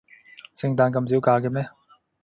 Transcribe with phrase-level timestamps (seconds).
[0.55, 1.69] 聖誕咁少假嘅咩？